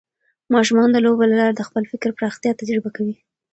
ماشومان 0.55 0.89
د 0.91 0.97
لوبو 1.05 1.29
له 1.29 1.35
لارې 1.41 1.55
د 1.55 1.61
خپل 1.67 1.83
فکر 1.91 2.09
پراختیا 2.17 2.51
تجربه 2.59 2.89
کوي. 2.95 3.15